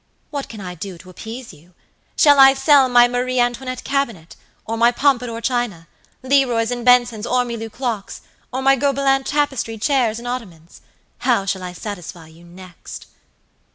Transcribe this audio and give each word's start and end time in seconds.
What 0.31 0.49
can 0.49 0.59
I 0.59 0.73
do 0.73 0.97
to 0.97 1.11
appease 1.11 1.53
you? 1.53 1.75
Shall 2.15 2.39
I 2.39 2.55
sell 2.55 2.89
my 2.89 3.07
Marie 3.07 3.39
Antoinette 3.39 3.83
cabinet, 3.83 4.35
or 4.65 4.75
my 4.75 4.91
pompadour 4.91 5.41
china, 5.41 5.87
Leroy's 6.23 6.71
and 6.71 6.83
Benson's 6.83 7.27
ormolu 7.27 7.69
clocks, 7.71 8.21
or 8.51 8.63
my 8.63 8.75
Gobelin 8.75 9.23
tapestried 9.25 9.83
chairs 9.83 10.17
and 10.17 10.27
ottomans? 10.27 10.81
How 11.19 11.45
shall 11.45 11.61
I 11.61 11.73
satisfy 11.73 12.25
you 12.29 12.43
next?" 12.43 13.09